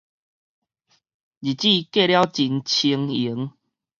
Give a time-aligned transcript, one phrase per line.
[0.03, 0.09] 日子過了
[2.25, 2.29] 真
[2.65, 2.69] 清
[3.05, 3.19] 閒